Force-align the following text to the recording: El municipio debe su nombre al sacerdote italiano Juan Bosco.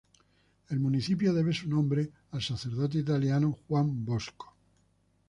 El 0.69 0.79
municipio 0.79 1.31
debe 1.31 1.53
su 1.53 1.69
nombre 1.69 2.09
al 2.31 2.41
sacerdote 2.41 2.97
italiano 2.97 3.55
Juan 3.67 4.03
Bosco. 4.03 4.55